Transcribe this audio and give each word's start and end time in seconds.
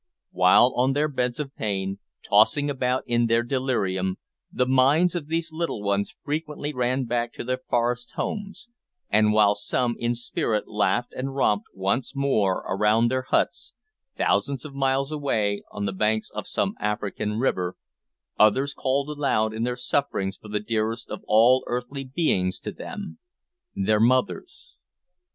While 0.31 0.73
on 0.77 0.93
their 0.93 1.07
beds 1.07 1.39
of 1.39 1.55
pain, 1.55 1.99
tossing 2.27 2.71
about 2.71 3.03
in 3.05 3.27
their 3.27 3.43
delirium, 3.43 4.17
the 4.51 4.65
minds 4.65 5.13
of 5.13 5.27
these 5.27 5.51
little 5.53 5.83
ones 5.83 6.15
frequently 6.23 6.73
ran 6.73 7.05
back 7.05 7.33
to 7.33 7.43
their 7.43 7.59
forest 7.69 8.13
homes, 8.13 8.67
and 9.11 9.31
while 9.31 9.53
some, 9.53 9.95
in 9.99 10.15
spirit, 10.15 10.67
laughed 10.67 11.13
and 11.13 11.35
romped 11.35 11.67
once 11.75 12.15
more 12.15 12.63
around 12.67 13.09
their 13.11 13.27
huts, 13.29 13.75
thousands 14.17 14.65
of 14.65 14.73
miles 14.73 15.11
away 15.11 15.61
on 15.69 15.85
the 15.85 15.93
banks 15.93 16.31
of 16.31 16.47
some 16.47 16.73
African 16.79 17.37
river, 17.37 17.75
others 18.39 18.73
called 18.73 19.07
aloud 19.07 19.53
in 19.53 19.61
their 19.65 19.75
sufferings 19.77 20.35
for 20.35 20.47
the 20.47 20.59
dearest 20.59 21.11
of 21.11 21.21
all 21.27 21.63
earthly 21.67 22.05
beings 22.05 22.57
to 22.61 22.71
them 22.71 23.19
their 23.75 23.99
mothers. 23.99 24.79